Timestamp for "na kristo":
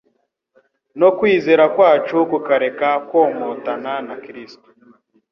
4.07-4.67